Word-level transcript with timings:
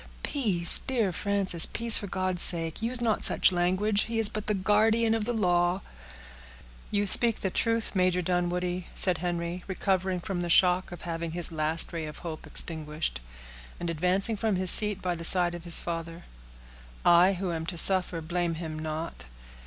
"Peace, 0.23 0.79
dear 0.79 1.11
Frances; 1.11 1.67
peace, 1.67 1.99
for 1.99 2.07
God's 2.07 2.41
sake; 2.41 2.81
use 2.81 3.01
not 3.01 3.23
such 3.23 3.51
language. 3.51 4.05
He 4.05 4.17
is 4.17 4.29
but 4.29 4.47
the 4.47 4.55
guardian 4.55 5.13
of 5.13 5.25
the 5.25 5.31
law." 5.31 5.81
"You 6.89 7.05
speak 7.05 7.41
the 7.41 7.51
truth, 7.51 7.95
Major 7.95 8.23
Dunwoodie," 8.23 8.87
said 8.95 9.19
Henry, 9.19 9.63
recovering 9.67 10.19
from 10.19 10.41
the 10.41 10.49
shock 10.49 10.91
of 10.91 11.03
having 11.03 11.33
his 11.33 11.51
last 11.51 11.93
ray 11.93 12.07
of 12.07 12.17
hope 12.25 12.47
extinguished, 12.47 13.21
and 13.79 13.91
advancing 13.91 14.35
from 14.37 14.55
his 14.55 14.71
seat 14.71 15.03
by 15.03 15.13
the 15.13 15.23
side 15.23 15.53
of 15.53 15.65
his 15.65 15.79
father. 15.79 16.23
"I, 17.05 17.33
who 17.33 17.51
am 17.51 17.67
to 17.67 17.77
suffer, 17.77 18.21
blame 18.21 18.55
him 18.55 18.79
not. 18.79 19.25